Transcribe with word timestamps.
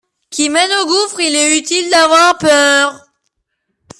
Qui 0.31 0.49
mène 0.49 0.71
au 0.81 0.87
gouffre; 0.87 1.19
il 1.19 1.35
est 1.35 1.59
utile 1.59 1.87
d'avoir 1.91 2.35
peur. 2.39 3.05